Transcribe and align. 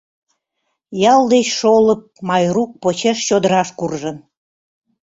Ял 1.11 1.21
деч 1.33 1.47
шолып 1.59 2.01
Майрук 2.27 2.71
почеш 2.81 3.17
чодыраш 3.27 3.69
куржын. 3.79 4.17